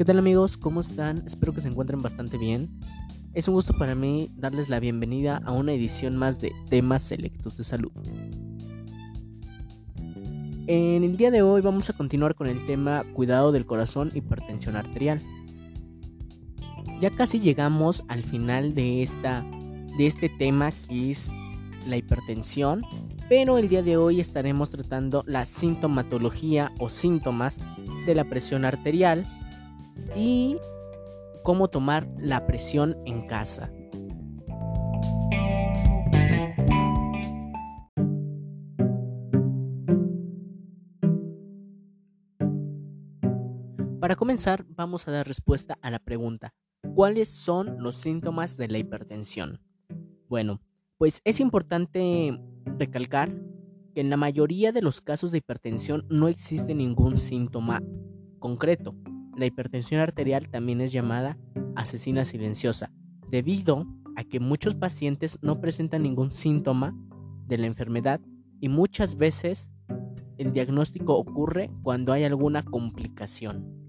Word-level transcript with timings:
¿Qué 0.00 0.06
tal 0.06 0.18
amigos? 0.18 0.56
¿Cómo 0.56 0.80
están? 0.80 1.24
Espero 1.26 1.52
que 1.52 1.60
se 1.60 1.68
encuentren 1.68 2.00
bastante 2.00 2.38
bien. 2.38 2.70
Es 3.34 3.48
un 3.48 3.54
gusto 3.54 3.76
para 3.76 3.94
mí 3.94 4.30
darles 4.34 4.70
la 4.70 4.80
bienvenida 4.80 5.42
a 5.44 5.52
una 5.52 5.74
edición 5.74 6.16
más 6.16 6.40
de 6.40 6.54
temas 6.70 7.02
selectos 7.02 7.58
de 7.58 7.64
salud. 7.64 7.92
En 10.66 11.04
el 11.04 11.18
día 11.18 11.30
de 11.30 11.42
hoy 11.42 11.60
vamos 11.60 11.90
a 11.90 11.92
continuar 11.92 12.34
con 12.34 12.46
el 12.46 12.64
tema 12.64 13.04
cuidado 13.12 13.52
del 13.52 13.66
corazón, 13.66 14.10
hipertensión 14.14 14.74
arterial. 14.74 15.20
Ya 16.98 17.10
casi 17.10 17.38
llegamos 17.38 18.02
al 18.08 18.24
final 18.24 18.74
de, 18.74 19.02
esta, 19.02 19.44
de 19.98 20.06
este 20.06 20.30
tema 20.30 20.72
que 20.88 21.10
es 21.10 21.30
la 21.86 21.98
hipertensión, 21.98 22.86
pero 23.28 23.58
el 23.58 23.68
día 23.68 23.82
de 23.82 23.98
hoy 23.98 24.18
estaremos 24.18 24.70
tratando 24.70 25.24
la 25.26 25.44
sintomatología 25.44 26.72
o 26.78 26.88
síntomas 26.88 27.58
de 28.06 28.14
la 28.14 28.24
presión 28.24 28.64
arterial 28.64 29.26
y 30.16 30.56
cómo 31.42 31.68
tomar 31.68 32.08
la 32.18 32.46
presión 32.46 32.96
en 33.06 33.26
casa. 33.26 33.72
Para 44.00 44.16
comenzar, 44.16 44.64
vamos 44.70 45.06
a 45.06 45.12
dar 45.12 45.26
respuesta 45.26 45.78
a 45.82 45.90
la 45.90 45.98
pregunta, 45.98 46.54
¿cuáles 46.94 47.28
son 47.28 47.82
los 47.82 47.96
síntomas 47.96 48.56
de 48.56 48.68
la 48.68 48.78
hipertensión? 48.78 49.60
Bueno, 50.28 50.60
pues 50.96 51.20
es 51.24 51.38
importante 51.38 52.40
recalcar 52.78 53.30
que 53.94 54.00
en 54.00 54.10
la 54.10 54.16
mayoría 54.16 54.72
de 54.72 54.82
los 54.82 55.00
casos 55.00 55.32
de 55.32 55.38
hipertensión 55.38 56.06
no 56.08 56.28
existe 56.28 56.74
ningún 56.74 57.18
síntoma 57.18 57.82
concreto. 58.38 58.94
La 59.36 59.46
hipertensión 59.46 60.00
arterial 60.00 60.48
también 60.48 60.80
es 60.80 60.92
llamada 60.92 61.38
asesina 61.76 62.24
silenciosa, 62.24 62.90
debido 63.28 63.86
a 64.16 64.24
que 64.24 64.40
muchos 64.40 64.74
pacientes 64.74 65.38
no 65.42 65.60
presentan 65.60 66.02
ningún 66.02 66.30
síntoma 66.30 66.94
de 67.46 67.58
la 67.58 67.66
enfermedad 67.66 68.20
y 68.60 68.68
muchas 68.68 69.16
veces 69.16 69.70
el 70.36 70.52
diagnóstico 70.52 71.16
ocurre 71.16 71.70
cuando 71.82 72.12
hay 72.12 72.24
alguna 72.24 72.62
complicación. 72.62 73.80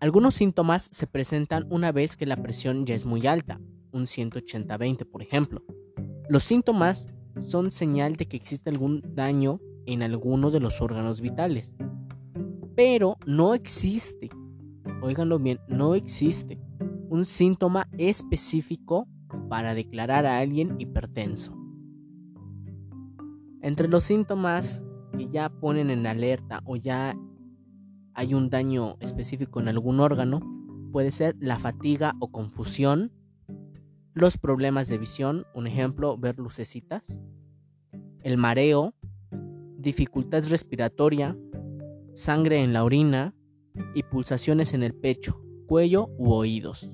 Algunos 0.00 0.34
síntomas 0.34 0.88
se 0.92 1.08
presentan 1.08 1.66
una 1.70 1.90
vez 1.90 2.16
que 2.16 2.26
la 2.26 2.36
presión 2.36 2.86
ya 2.86 2.94
es 2.94 3.04
muy 3.04 3.26
alta, 3.26 3.60
un 3.90 4.04
180-20 4.04 5.04
por 5.10 5.22
ejemplo. 5.22 5.64
Los 6.28 6.44
síntomas 6.44 7.06
son 7.40 7.72
señal 7.72 8.16
de 8.16 8.26
que 8.26 8.36
existe 8.36 8.70
algún 8.70 9.02
daño 9.14 9.60
en 9.86 10.02
alguno 10.02 10.50
de 10.50 10.60
los 10.60 10.80
órganos 10.80 11.20
vitales, 11.20 11.72
pero 12.78 13.16
no 13.26 13.54
existe, 13.54 14.28
oiganlo 15.02 15.40
bien, 15.40 15.58
no 15.66 15.96
existe 15.96 16.60
un 17.10 17.24
síntoma 17.24 17.88
específico 17.98 19.08
para 19.48 19.74
declarar 19.74 20.26
a 20.26 20.38
alguien 20.38 20.76
hipertenso. 20.78 21.58
Entre 23.62 23.88
los 23.88 24.04
síntomas 24.04 24.84
que 25.16 25.28
ya 25.28 25.48
ponen 25.48 25.90
en 25.90 26.06
alerta 26.06 26.60
o 26.66 26.76
ya 26.76 27.18
hay 28.14 28.34
un 28.34 28.48
daño 28.48 28.94
específico 29.00 29.58
en 29.58 29.66
algún 29.66 29.98
órgano, 29.98 30.38
puede 30.92 31.10
ser 31.10 31.34
la 31.40 31.58
fatiga 31.58 32.14
o 32.20 32.30
confusión, 32.30 33.10
los 34.14 34.38
problemas 34.38 34.86
de 34.86 34.98
visión, 34.98 35.46
un 35.52 35.66
ejemplo, 35.66 36.16
ver 36.16 36.38
lucecitas, 36.38 37.02
el 38.22 38.36
mareo, 38.36 38.94
dificultad 39.78 40.44
respiratoria, 40.48 41.36
sangre 42.18 42.64
en 42.64 42.72
la 42.72 42.82
orina 42.82 43.32
y 43.94 44.02
pulsaciones 44.02 44.74
en 44.74 44.82
el 44.82 44.92
pecho, 44.92 45.40
cuello 45.66 46.08
u 46.18 46.32
oídos. 46.32 46.90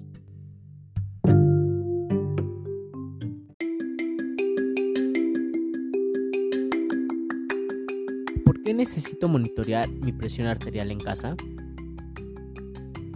¿Por 8.44 8.62
qué 8.62 8.74
necesito 8.74 9.28
monitorear 9.28 9.88
mi 9.88 10.12
presión 10.12 10.46
arterial 10.46 10.90
en 10.90 11.00
casa? 11.00 11.36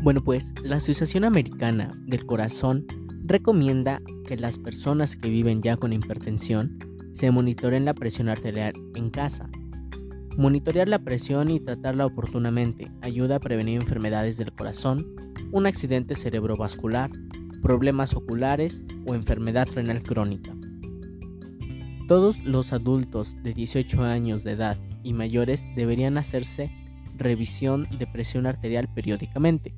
Bueno, 0.03 0.25
pues 0.25 0.55
la 0.63 0.77
Asociación 0.77 1.25
Americana 1.25 1.93
del 2.07 2.25
Corazón 2.25 2.87
recomienda 3.27 4.01
que 4.27 4.39
las 4.39 4.59
personas 4.59 5.15
que 5.15 5.29
viven 5.29 5.61
ya 5.61 5.77
con 5.77 5.93
hipertensión 5.93 6.79
se 7.13 7.31
monitoreen 7.31 7.85
la 7.85 7.93
presión 7.93 8.31
arterial 8.31 8.73
en 8.95 9.11
casa 9.11 9.51
Monitorear 10.39 10.89
la 10.89 11.01
presión 11.01 11.51
y 11.51 11.59
tratarla 11.59 12.07
oportunamente 12.07 12.93
ayuda 13.03 13.35
a 13.35 13.41
prevenir 13.41 13.81
enfermedades 13.81 14.37
del 14.37 14.53
corazón, 14.53 15.05
un 15.51 15.67
accidente 15.67 16.15
cerebrovascular, 16.15 17.11
problemas 17.61 18.15
oculares 18.15 18.81
o 19.05 19.17
enfermedad 19.17 19.67
renal 19.75 20.01
crónica. 20.01 20.55
Todos 22.07 22.39
los 22.45 22.73
adultos 22.73 23.35
de 23.43 23.53
18 23.53 24.05
años 24.05 24.45
de 24.45 24.53
edad 24.53 24.79
y 25.03 25.13
mayores 25.13 25.67
deberían 25.75 26.17
hacerse 26.17 26.71
revisión 27.17 27.89
de 27.99 28.07
presión 28.07 28.47
arterial 28.47 28.89
periódicamente. 28.95 29.75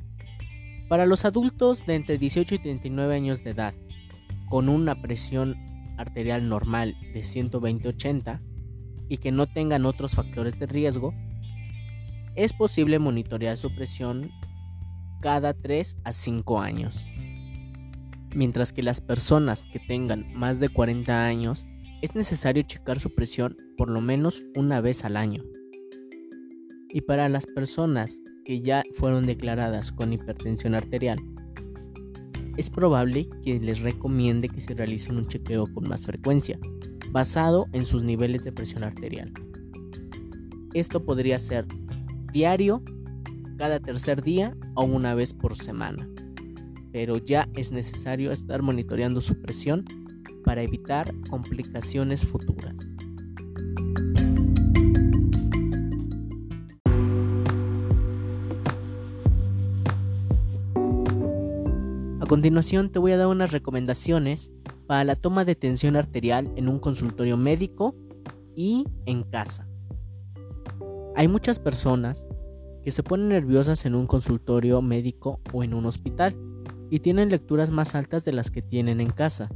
Para 0.90 1.06
los 1.06 1.24
adultos 1.24 1.86
de 1.86 1.94
entre 1.94 2.18
18 2.18 2.56
y 2.56 2.58
39 2.58 3.14
años 3.14 3.42
de 3.42 3.52
edad, 3.52 3.72
con 4.50 4.68
una 4.68 5.00
presión 5.00 5.56
arterial 5.96 6.50
normal 6.50 6.98
de 7.14 7.20
120-80, 7.20 8.40
y 9.10 9.18
que 9.18 9.32
no 9.32 9.46
tengan 9.46 9.84
otros 9.84 10.12
factores 10.12 10.58
de 10.58 10.66
riesgo, 10.66 11.12
es 12.36 12.54
posible 12.54 12.98
monitorear 12.98 13.56
su 13.56 13.74
presión 13.74 14.30
cada 15.20 15.52
3 15.52 15.98
a 16.04 16.12
5 16.12 16.60
años. 16.60 17.04
Mientras 18.34 18.72
que 18.72 18.84
las 18.84 19.00
personas 19.00 19.66
que 19.66 19.80
tengan 19.80 20.32
más 20.32 20.60
de 20.60 20.68
40 20.68 21.26
años 21.26 21.66
es 22.00 22.14
necesario 22.14 22.62
checar 22.62 23.00
su 23.00 23.12
presión 23.12 23.56
por 23.76 23.90
lo 23.90 24.00
menos 24.00 24.44
una 24.54 24.80
vez 24.80 25.04
al 25.04 25.16
año. 25.16 25.42
Y 26.88 27.02
para 27.02 27.28
las 27.28 27.46
personas 27.46 28.22
que 28.44 28.60
ya 28.60 28.84
fueron 28.94 29.26
declaradas 29.26 29.90
con 29.90 30.12
hipertensión 30.12 30.76
arterial, 30.76 31.18
es 32.56 32.70
probable 32.70 33.28
que 33.42 33.58
les 33.58 33.80
recomiende 33.80 34.48
que 34.48 34.60
se 34.60 34.74
realicen 34.74 35.16
un 35.16 35.26
chequeo 35.26 35.66
con 35.72 35.88
más 35.88 36.06
frecuencia, 36.06 36.58
basado 37.10 37.66
en 37.72 37.84
sus 37.84 38.02
niveles 38.02 38.44
de 38.44 38.52
presión 38.52 38.84
arterial. 38.84 39.32
Esto 40.74 41.04
podría 41.04 41.38
ser 41.38 41.66
diario, 42.32 42.82
cada 43.58 43.80
tercer 43.80 44.22
día 44.22 44.56
o 44.74 44.84
una 44.84 45.14
vez 45.14 45.34
por 45.34 45.56
semana. 45.56 46.08
Pero 46.92 47.18
ya 47.18 47.48
es 47.54 47.72
necesario 47.72 48.32
estar 48.32 48.62
monitoreando 48.62 49.20
su 49.20 49.40
presión 49.40 49.84
para 50.44 50.62
evitar 50.62 51.12
complicaciones 51.28 52.24
futuras. 52.24 52.74
A 62.20 62.26
continuación 62.26 62.90
te 62.90 62.98
voy 62.98 63.12
a 63.12 63.16
dar 63.16 63.26
unas 63.26 63.50
recomendaciones 63.50 64.52
para 64.90 65.04
la 65.04 65.14
toma 65.14 65.44
de 65.44 65.54
tensión 65.54 65.94
arterial 65.94 66.50
en 66.56 66.68
un 66.68 66.80
consultorio 66.80 67.36
médico 67.36 67.94
y 68.56 68.88
en 69.06 69.22
casa. 69.22 69.68
Hay 71.14 71.28
muchas 71.28 71.60
personas 71.60 72.26
que 72.82 72.90
se 72.90 73.04
ponen 73.04 73.28
nerviosas 73.28 73.86
en 73.86 73.94
un 73.94 74.08
consultorio 74.08 74.82
médico 74.82 75.38
o 75.52 75.62
en 75.62 75.74
un 75.74 75.86
hospital 75.86 76.34
y 76.90 76.98
tienen 76.98 77.28
lecturas 77.28 77.70
más 77.70 77.94
altas 77.94 78.24
de 78.24 78.32
las 78.32 78.50
que 78.50 78.62
tienen 78.62 79.00
en 79.00 79.10
casa. 79.10 79.48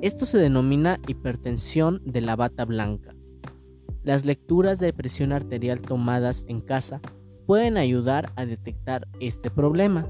Esto 0.00 0.24
se 0.24 0.38
denomina 0.38 0.98
hipertensión 1.06 2.00
de 2.06 2.22
la 2.22 2.34
bata 2.34 2.64
blanca. 2.64 3.14
Las 4.02 4.24
lecturas 4.24 4.78
de 4.78 4.94
presión 4.94 5.32
arterial 5.32 5.82
tomadas 5.82 6.46
en 6.48 6.62
casa 6.62 7.02
pueden 7.44 7.76
ayudar 7.76 8.32
a 8.34 8.46
detectar 8.46 9.08
este 9.20 9.50
problema. 9.50 10.08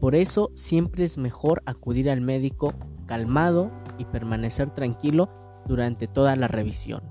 Por 0.00 0.14
eso 0.14 0.50
siempre 0.54 1.04
es 1.04 1.18
mejor 1.18 1.62
acudir 1.66 2.08
al 2.08 2.22
médico 2.22 2.72
calmado 3.10 3.72
y 3.98 4.04
permanecer 4.04 4.70
tranquilo 4.70 5.28
durante 5.66 6.06
toda 6.06 6.36
la 6.36 6.46
revisión. 6.46 7.02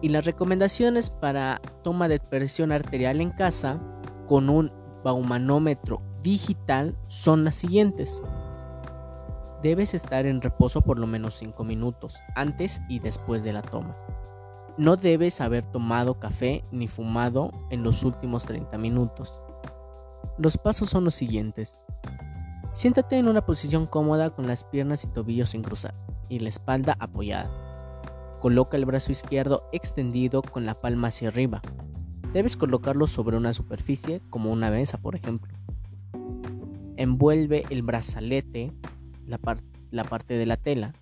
Y 0.00 0.08
las 0.08 0.24
recomendaciones 0.24 1.10
para 1.10 1.60
toma 1.84 2.08
de 2.08 2.18
presión 2.18 2.72
arterial 2.72 3.20
en 3.20 3.28
casa 3.28 3.78
con 4.26 4.48
un 4.48 4.72
baumanómetro 5.04 6.00
digital 6.22 6.96
son 7.08 7.44
las 7.44 7.56
siguientes. 7.56 8.22
Debes 9.62 9.92
estar 9.92 10.24
en 10.24 10.40
reposo 10.40 10.80
por 10.80 10.98
lo 10.98 11.06
menos 11.06 11.34
5 11.34 11.62
minutos 11.62 12.16
antes 12.36 12.80
y 12.88 13.00
después 13.00 13.42
de 13.42 13.52
la 13.52 13.60
toma. 13.60 13.94
No 14.78 14.96
debes 14.96 15.42
haber 15.42 15.66
tomado 15.66 16.18
café 16.18 16.64
ni 16.72 16.88
fumado 16.88 17.52
en 17.68 17.82
los 17.82 18.02
últimos 18.02 18.46
30 18.46 18.78
minutos. 18.78 19.42
Los 20.38 20.56
pasos 20.56 20.88
son 20.88 21.04
los 21.04 21.14
siguientes. 21.14 21.82
Siéntate 22.72 23.18
en 23.18 23.28
una 23.28 23.44
posición 23.44 23.86
cómoda 23.86 24.30
con 24.30 24.46
las 24.46 24.64
piernas 24.64 25.04
y 25.04 25.08
tobillos 25.08 25.50
sin 25.50 25.62
cruzar 25.62 25.94
y 26.28 26.38
la 26.38 26.48
espalda 26.48 26.96
apoyada. 27.00 27.50
Coloca 28.40 28.76
el 28.76 28.84
brazo 28.84 29.10
izquierdo 29.10 29.64
extendido 29.72 30.42
con 30.42 30.64
la 30.64 30.80
palma 30.80 31.08
hacia 31.08 31.28
arriba. 31.28 31.60
Debes 32.32 32.56
colocarlo 32.56 33.06
sobre 33.06 33.36
una 33.36 33.52
superficie 33.52 34.20
como 34.30 34.52
una 34.52 34.70
mesa, 34.70 34.98
por 34.98 35.16
ejemplo. 35.16 35.52
Envuelve 36.96 37.64
el 37.70 37.82
brazalete, 37.82 38.72
la, 39.26 39.40
la 39.90 40.04
parte 40.04 40.34
de 40.34 40.46
la 40.46 40.56
tela, 40.56 40.92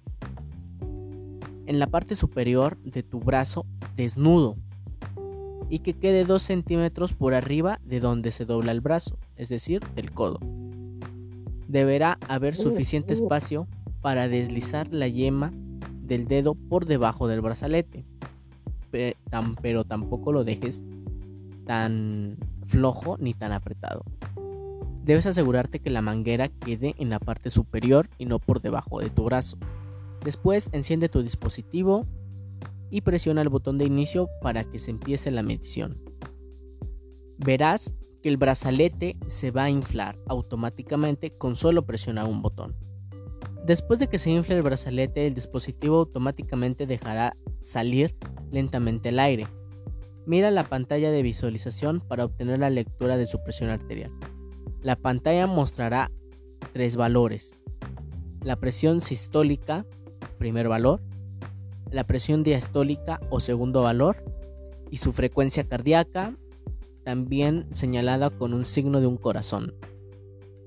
en 1.66 1.78
la 1.78 1.88
parte 1.88 2.14
superior 2.14 2.78
de 2.78 3.02
tu 3.02 3.18
brazo 3.20 3.66
desnudo 3.96 4.56
y 5.68 5.80
que 5.80 5.94
quede 5.94 6.24
2 6.24 6.40
centímetros 6.40 7.12
por 7.12 7.34
arriba 7.34 7.80
de 7.84 8.00
donde 8.00 8.30
se 8.30 8.44
dobla 8.44 8.72
el 8.72 8.80
brazo, 8.80 9.18
es 9.36 9.48
decir, 9.48 9.80
del 9.94 10.12
codo. 10.12 10.38
Deberá 11.68 12.18
haber 12.28 12.54
suficiente 12.54 13.12
espacio 13.12 13.66
para 14.00 14.28
deslizar 14.28 14.92
la 14.92 15.08
yema 15.08 15.52
del 16.02 16.28
dedo 16.28 16.54
por 16.54 16.84
debajo 16.84 17.26
del 17.26 17.40
brazalete, 17.40 18.04
pero 18.90 19.84
tampoco 19.84 20.32
lo 20.32 20.44
dejes 20.44 20.82
tan 21.66 22.36
flojo 22.64 23.16
ni 23.18 23.34
tan 23.34 23.52
apretado. 23.52 24.04
Debes 25.04 25.26
asegurarte 25.26 25.80
que 25.80 25.90
la 25.90 26.02
manguera 26.02 26.48
quede 26.48 26.94
en 26.98 27.10
la 27.10 27.18
parte 27.18 27.50
superior 27.50 28.08
y 28.18 28.26
no 28.26 28.38
por 28.38 28.60
debajo 28.60 29.00
de 29.00 29.10
tu 29.10 29.24
brazo. 29.24 29.56
Después 30.24 30.68
enciende 30.72 31.08
tu 31.08 31.22
dispositivo 31.22 32.06
y 32.90 33.02
presiona 33.02 33.42
el 33.42 33.48
botón 33.48 33.78
de 33.78 33.84
inicio 33.84 34.28
para 34.42 34.64
que 34.64 34.78
se 34.78 34.90
empiece 34.90 35.30
la 35.30 35.42
medición. 35.42 35.98
Verás 37.38 37.94
el 38.28 38.36
brazalete 38.36 39.16
se 39.26 39.50
va 39.50 39.64
a 39.64 39.70
inflar 39.70 40.18
automáticamente 40.26 41.30
con 41.30 41.56
solo 41.56 41.86
presionar 41.86 42.26
un 42.26 42.42
botón. 42.42 42.74
Después 43.64 43.98
de 43.98 44.08
que 44.08 44.18
se 44.18 44.30
infle 44.30 44.54
el 44.56 44.62
brazalete, 44.62 45.26
el 45.26 45.34
dispositivo 45.34 45.98
automáticamente 45.98 46.86
dejará 46.86 47.36
salir 47.60 48.16
lentamente 48.52 49.08
el 49.08 49.18
aire. 49.18 49.46
Mira 50.24 50.50
la 50.50 50.64
pantalla 50.64 51.10
de 51.10 51.22
visualización 51.22 52.00
para 52.00 52.24
obtener 52.24 52.60
la 52.60 52.70
lectura 52.70 53.16
de 53.16 53.26
su 53.26 53.42
presión 53.42 53.70
arterial. 53.70 54.12
La 54.82 54.96
pantalla 54.96 55.46
mostrará 55.46 56.10
tres 56.72 56.96
valores. 56.96 57.58
La 58.42 58.56
presión 58.56 59.00
sistólica, 59.00 59.84
primer 60.38 60.68
valor, 60.68 61.00
la 61.90 62.04
presión 62.04 62.42
diastólica 62.42 63.20
o 63.30 63.40
segundo 63.40 63.82
valor 63.82 64.24
y 64.90 64.98
su 64.98 65.12
frecuencia 65.12 65.64
cardíaca, 65.64 66.36
también 67.06 67.68
señalada 67.70 68.30
con 68.30 68.52
un 68.52 68.64
signo 68.64 69.00
de 69.00 69.06
un 69.06 69.16
corazón. 69.16 69.74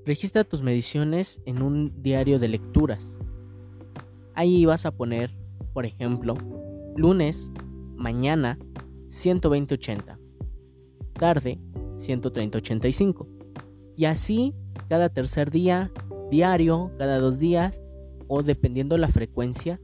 Registra 0.06 0.42
tus 0.42 0.62
mediciones 0.62 1.42
en 1.44 1.60
un 1.60 2.02
diario 2.02 2.38
de 2.38 2.48
lecturas. 2.48 3.18
Ahí 4.32 4.64
vas 4.64 4.86
a 4.86 4.90
poner, 4.90 5.36
por 5.74 5.84
ejemplo, 5.84 6.38
lunes, 6.96 7.52
mañana 7.94 8.58
120-80, 9.08 10.18
tarde 11.12 11.60
130-85. 11.96 13.28
Y 13.98 14.06
así 14.06 14.54
cada 14.88 15.10
tercer 15.10 15.50
día, 15.50 15.92
diario, 16.30 16.90
cada 16.96 17.18
dos 17.18 17.38
días 17.38 17.82
o 18.28 18.42
dependiendo 18.42 18.96
la 18.96 19.08
frecuencia 19.08 19.78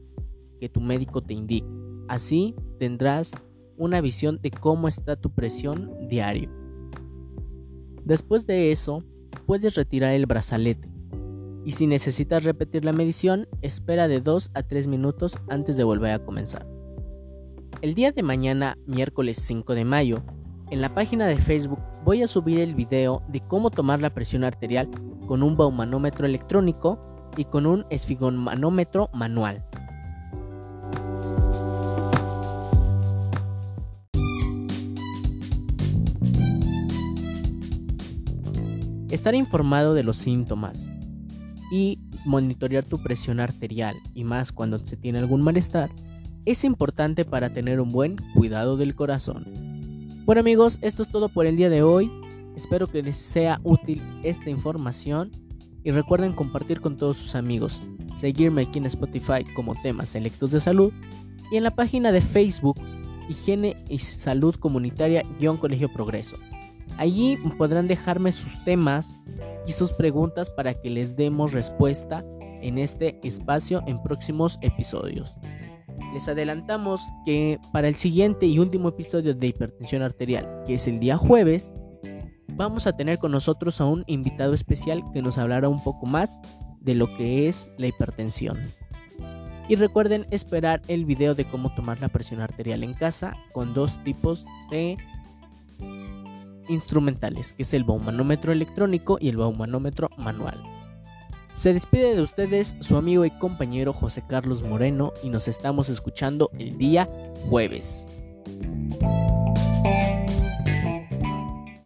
que 0.59 0.69
tu 0.69 0.81
médico 0.81 1.21
te 1.21 1.35
indique. 1.35 1.69
Así 2.07 2.55
tendrás 2.79 3.33
una 3.77 4.01
visión 4.01 4.39
de 4.41 4.51
cómo 4.51 4.87
está 4.87 5.15
tu 5.15 5.31
presión 5.31 6.07
diario. 6.07 6.51
Después 8.03 8.47
de 8.47 8.71
eso, 8.71 9.03
puedes 9.45 9.75
retirar 9.75 10.13
el 10.13 10.25
brazalete. 10.25 10.89
Y 11.65 11.71
si 11.71 11.87
necesitas 11.87 12.43
repetir 12.43 12.85
la 12.85 12.93
medición, 12.93 13.47
espera 13.61 14.07
de 14.07 14.21
2 14.21 14.51
a 14.53 14.63
3 14.63 14.87
minutos 14.87 15.39
antes 15.49 15.75
de 15.75 15.83
volver 15.83 16.11
a 16.11 16.19
comenzar. 16.19 16.65
El 17.81 17.93
día 17.93 18.11
de 18.11 18.23
mañana, 18.23 18.77
miércoles 18.87 19.37
5 19.41 19.75
de 19.75 19.85
mayo, 19.85 20.23
en 20.71 20.81
la 20.81 20.93
página 20.93 21.27
de 21.27 21.37
Facebook 21.37 21.79
voy 22.03 22.23
a 22.23 22.27
subir 22.27 22.59
el 22.59 22.73
video 22.73 23.21
de 23.27 23.41
cómo 23.41 23.69
tomar 23.69 24.01
la 24.01 24.13
presión 24.13 24.43
arterial 24.43 24.89
con 25.27 25.43
un 25.43 25.57
baumanómetro 25.57 26.25
electrónico 26.25 26.99
y 27.35 27.45
con 27.45 27.65
un 27.65 27.85
esfigomanómetro 27.89 29.09
manual. 29.13 29.66
Estar 39.17 39.33
informado 39.33 39.95
de 39.95 40.03
los 40.03 40.17
síntomas 40.17 40.91
y 41.71 41.97
monitorear 42.23 42.85
tu 42.85 43.01
presión 43.01 43.39
arterial 43.39 43.95
y 44.13 44.23
más 44.23 44.51
cuando 44.51 44.77
se 44.77 44.95
tiene 44.95 45.17
algún 45.17 45.41
malestar 45.41 45.89
es 46.45 46.63
importante 46.63 47.25
para 47.25 47.51
tener 47.51 47.81
un 47.81 47.91
buen 47.91 48.17
cuidado 48.35 48.77
del 48.77 48.93
corazón. 48.93 49.43
Bueno 50.23 50.41
amigos, 50.41 50.77
esto 50.83 51.01
es 51.01 51.09
todo 51.09 51.29
por 51.29 51.47
el 51.47 51.57
día 51.57 51.71
de 51.71 51.81
hoy. 51.81 52.11
Espero 52.55 52.85
que 52.85 53.01
les 53.01 53.17
sea 53.17 53.59
útil 53.63 54.03
esta 54.21 54.51
información 54.51 55.31
y 55.83 55.89
recuerden 55.89 56.33
compartir 56.33 56.79
con 56.79 56.95
todos 56.95 57.17
sus 57.17 57.33
amigos, 57.33 57.81
seguirme 58.17 58.61
aquí 58.61 58.77
en 58.77 58.85
Spotify 58.85 59.43
como 59.55 59.73
temas 59.81 60.09
selectos 60.09 60.51
de 60.51 60.59
salud 60.59 60.93
y 61.51 61.57
en 61.57 61.63
la 61.63 61.73
página 61.73 62.11
de 62.11 62.21
Facebook 62.21 62.79
Higiene 63.27 63.83
y 63.89 63.97
Salud 63.97 64.53
Comunitaria-Colegio 64.57 65.91
Progreso. 65.91 66.37
Allí 66.97 67.37
podrán 67.57 67.87
dejarme 67.87 68.31
sus 68.31 68.63
temas 68.63 69.19
y 69.67 69.71
sus 69.71 69.93
preguntas 69.93 70.49
para 70.49 70.73
que 70.73 70.89
les 70.89 71.15
demos 71.15 71.53
respuesta 71.53 72.25
en 72.61 72.77
este 72.77 73.19
espacio 73.23 73.83
en 73.85 74.01
próximos 74.01 74.57
episodios. 74.61 75.35
Les 76.13 76.27
adelantamos 76.27 77.01
que 77.25 77.59
para 77.71 77.87
el 77.87 77.95
siguiente 77.95 78.45
y 78.45 78.59
último 78.59 78.89
episodio 78.89 79.35
de 79.35 79.47
hipertensión 79.47 80.01
arterial, 80.01 80.63
que 80.65 80.75
es 80.75 80.87
el 80.87 80.99
día 80.99 81.17
jueves, 81.17 81.71
vamos 82.47 82.87
a 82.87 82.93
tener 82.93 83.19
con 83.19 83.31
nosotros 83.31 83.79
a 83.81 83.85
un 83.85 84.03
invitado 84.07 84.53
especial 84.53 85.03
que 85.13 85.21
nos 85.21 85.37
hablará 85.37 85.69
un 85.69 85.83
poco 85.83 86.05
más 86.05 86.39
de 86.79 86.95
lo 86.95 87.15
que 87.15 87.47
es 87.47 87.69
la 87.77 87.87
hipertensión. 87.87 88.57
Y 89.69 89.75
recuerden 89.75 90.25
esperar 90.31 90.81
el 90.87 91.05
video 91.05 91.35
de 91.35 91.45
cómo 91.45 91.75
tomar 91.75 91.99
la 91.99 92.07
presión 92.07 92.39
arterial 92.41 92.83
en 92.83 92.93
casa 92.93 93.35
con 93.51 93.73
dos 93.73 94.01
tipos 94.03 94.45
de 94.71 94.97
instrumentales, 96.69 97.53
que 97.53 97.63
es 97.63 97.73
el 97.73 97.83
baumanómetro 97.83 98.51
electrónico 98.51 99.17
y 99.19 99.29
el 99.29 99.37
baumanómetro 99.37 100.09
manual. 100.17 100.63
Se 101.53 101.73
despide 101.73 102.15
de 102.15 102.21
ustedes 102.21 102.75
su 102.81 102.97
amigo 102.97 103.25
y 103.25 103.31
compañero 103.31 103.91
José 103.91 104.23
Carlos 104.27 104.61
Moreno 104.61 105.11
y 105.23 105.29
nos 105.29 105.47
estamos 105.47 105.89
escuchando 105.89 106.51
el 106.59 106.77
día 106.77 107.09
jueves. 107.49 108.07